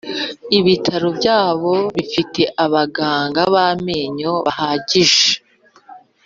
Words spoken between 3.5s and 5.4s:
b’ amenyo bahagije